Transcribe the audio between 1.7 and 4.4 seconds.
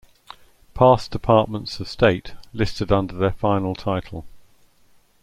of state, listed under their final title.